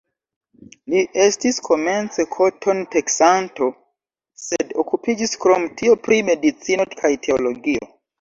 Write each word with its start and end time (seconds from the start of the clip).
Li 0.91 1.01
estis 1.23 1.57
komence 1.65 2.23
koton-teksanto, 2.35 3.67
sed 4.45 4.73
okupiĝis 4.85 5.37
krom 5.45 5.67
tio 5.83 5.95
pri 6.09 6.19
medicino 6.31 6.89
kaj 7.03 7.13
teologio. 7.29 7.91